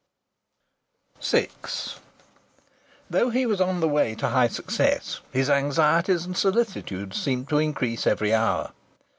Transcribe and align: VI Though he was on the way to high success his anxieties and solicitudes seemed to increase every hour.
VI 1.21 1.47
Though 3.07 3.29
he 3.29 3.45
was 3.45 3.61
on 3.61 3.81
the 3.81 3.87
way 3.87 4.15
to 4.15 4.29
high 4.29 4.47
success 4.47 5.19
his 5.31 5.47
anxieties 5.47 6.25
and 6.25 6.35
solicitudes 6.35 7.21
seemed 7.21 7.49
to 7.49 7.59
increase 7.59 8.07
every 8.07 8.33
hour. 8.33 8.71